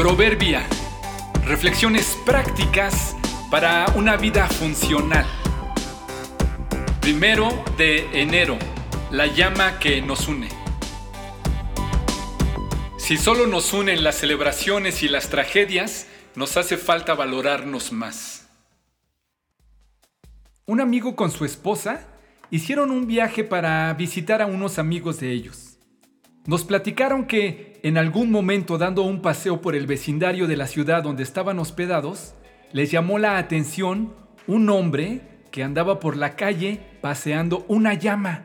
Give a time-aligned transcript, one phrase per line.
[0.00, 0.66] Proverbia.
[1.44, 3.14] Reflexiones prácticas
[3.50, 5.26] para una vida funcional.
[7.02, 8.56] Primero de enero.
[9.10, 10.48] La llama que nos une.
[12.96, 18.48] Si solo nos unen las celebraciones y las tragedias, nos hace falta valorarnos más.
[20.64, 22.08] Un amigo con su esposa
[22.50, 25.69] hicieron un viaje para visitar a unos amigos de ellos.
[26.50, 31.04] Nos platicaron que en algún momento dando un paseo por el vecindario de la ciudad
[31.04, 32.34] donde estaban hospedados,
[32.72, 34.12] les llamó la atención
[34.48, 35.20] un hombre
[35.52, 38.42] que andaba por la calle paseando una llama.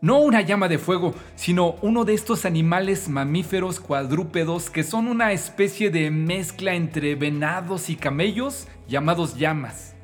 [0.00, 5.30] No una llama de fuego, sino uno de estos animales mamíferos cuadrúpedos que son una
[5.30, 9.94] especie de mezcla entre venados y camellos llamados llamas.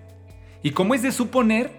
[0.63, 1.73] Y como es de suponer,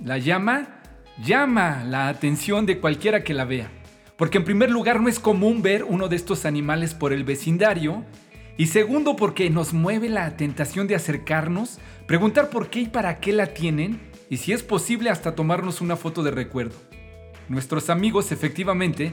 [0.00, 0.80] la llama
[1.20, 3.72] llama la atención de cualquiera que la vea.
[4.18, 8.04] Porque en primer lugar no es común ver uno de estos animales por el vecindario.
[8.56, 13.32] Y segundo porque nos mueve la tentación de acercarnos, preguntar por qué y para qué
[13.32, 14.00] la tienen.
[14.28, 16.74] Y si es posible hasta tomarnos una foto de recuerdo.
[17.48, 19.12] Nuestros amigos efectivamente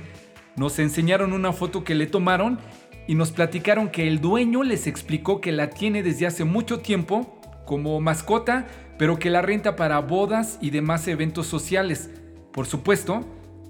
[0.58, 2.59] nos enseñaron una foto que le tomaron
[3.08, 7.40] y nos platicaron que el dueño les explicó que la tiene desde hace mucho tiempo
[7.67, 8.66] como mascota,
[8.97, 12.09] pero que la renta para bodas y demás eventos sociales.
[12.52, 13.23] Por supuesto,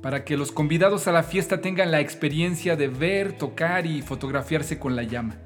[0.06, 4.78] para que los convidados a la fiesta tengan la experiencia de ver, tocar y fotografiarse
[4.78, 5.38] con la llama.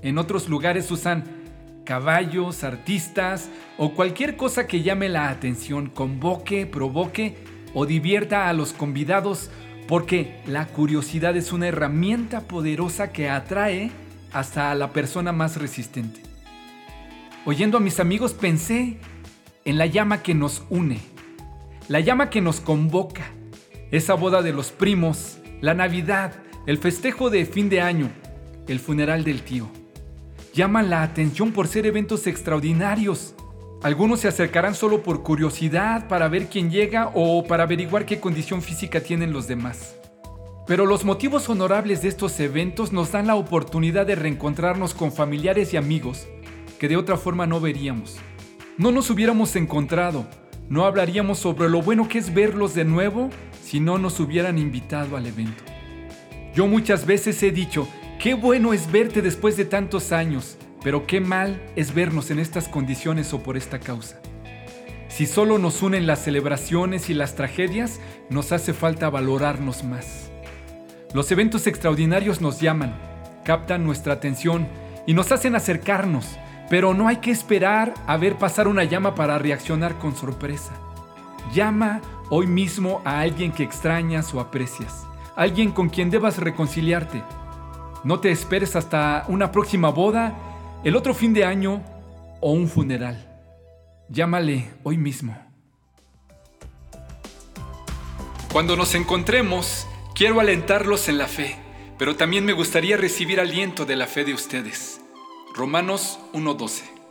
[0.00, 1.24] En otros lugares usan
[1.84, 7.34] caballos, artistas o cualquier cosa que llame la atención, convoque, provoque
[7.74, 9.50] o divierta a los convidados
[9.88, 13.90] porque la curiosidad es una herramienta poderosa que atrae
[14.32, 16.22] hasta a la persona más resistente.
[17.44, 18.98] Oyendo a mis amigos pensé
[19.64, 21.00] en la llama que nos une,
[21.88, 23.32] la llama que nos convoca,
[23.90, 26.32] esa boda de los primos, la Navidad,
[26.66, 28.10] el festejo de fin de año,
[28.68, 29.68] el funeral del tío.
[30.54, 33.34] Llaman la atención por ser eventos extraordinarios,
[33.82, 38.62] algunos se acercarán solo por curiosidad para ver quién llega o para averiguar qué condición
[38.62, 39.96] física tienen los demás.
[40.68, 45.74] Pero los motivos honorables de estos eventos nos dan la oportunidad de reencontrarnos con familiares
[45.74, 46.28] y amigos
[46.78, 48.18] que de otra forma no veríamos.
[48.78, 50.26] No nos hubiéramos encontrado,
[50.72, 53.28] no hablaríamos sobre lo bueno que es verlos de nuevo
[53.62, 55.62] si no nos hubieran invitado al evento.
[56.54, 57.86] Yo muchas veces he dicho,
[58.18, 62.68] qué bueno es verte después de tantos años, pero qué mal es vernos en estas
[62.68, 64.22] condiciones o por esta causa.
[65.08, 68.00] Si solo nos unen las celebraciones y las tragedias,
[68.30, 70.30] nos hace falta valorarnos más.
[71.12, 72.98] Los eventos extraordinarios nos llaman,
[73.44, 74.66] captan nuestra atención
[75.06, 76.38] y nos hacen acercarnos,
[76.72, 80.72] pero no hay que esperar a ver pasar una llama para reaccionar con sorpresa.
[81.52, 82.00] Llama
[82.30, 85.06] hoy mismo a alguien que extrañas o aprecias,
[85.36, 87.22] alguien con quien debas reconciliarte.
[88.04, 90.32] No te esperes hasta una próxima boda
[90.82, 91.82] el otro fin de año
[92.40, 93.22] o un funeral.
[94.08, 95.36] Llámale hoy mismo.
[98.50, 101.54] Cuando nos encontremos, quiero alentarlos en la fe,
[101.98, 105.01] pero también me gustaría recibir aliento de la fe de ustedes.
[105.54, 107.01] Romanos 1.12